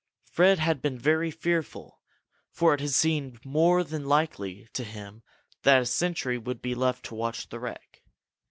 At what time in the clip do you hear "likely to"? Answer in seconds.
4.07-4.83